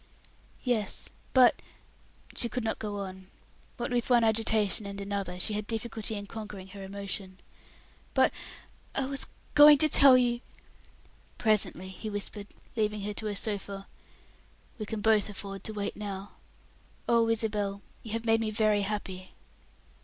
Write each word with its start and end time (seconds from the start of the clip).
"Yes. 0.63 1.09
But" 1.31 1.61
She 2.35 2.49
could 2.49 2.63
not 2.63 2.79
go 2.79 3.01
on. 3.01 3.27
What 3.77 3.91
with 3.91 4.09
one 4.09 4.23
agitation 4.23 4.87
and 4.87 4.99
another, 4.99 5.39
she 5.39 5.53
had 5.53 5.67
difficulty 5.67 6.15
in 6.15 6.25
conquering 6.25 6.69
her 6.69 6.81
emotion. 6.81 7.37
"But 8.15 8.31
I 8.95 9.05
was 9.05 9.27
going 9.53 9.77
to 9.77 9.87
tell 9.87 10.17
you" 10.17 10.41
"Presently," 11.45 11.89
he 11.89 12.09
whispered, 12.09 12.47
leading 12.75 13.01
her 13.03 13.13
to 13.13 13.27
a 13.27 13.35
sofa, 13.35 13.85
"we 14.79 14.87
can 14.87 15.01
both 15.01 15.29
afford 15.29 15.63
to 15.65 15.71
wait 15.71 15.95
now. 15.95 16.31
Oh, 17.07 17.29
Isabel, 17.29 17.83
you 18.01 18.13
have 18.13 18.25
made 18.25 18.41
me 18.41 18.49
very 18.49 18.81
happy!" 18.81 19.35